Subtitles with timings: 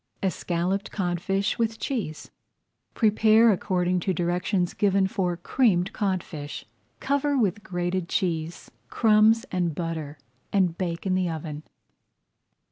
[0.23, 2.31] ESCALLOPED CODFISH WITH CHEESE
[2.95, 6.65] Prepare according to directions given for Creamed Codfish.
[6.99, 10.17] Cover with grated cheese, crumbs, and butter,
[10.51, 11.61] and bake in the oven.